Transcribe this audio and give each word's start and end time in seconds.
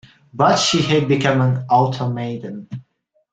But 0.33 0.55
she 0.55 0.81
had 0.81 1.07
become 1.07 1.41
an 1.41 1.63
automaton. 1.69 2.67